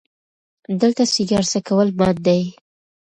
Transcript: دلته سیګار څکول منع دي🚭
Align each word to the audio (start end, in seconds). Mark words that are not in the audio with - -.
دلته 0.81 1.03
سیګار 1.13 1.43
څکول 1.51 1.87
منع 1.97 2.13
دي🚭 2.25 2.45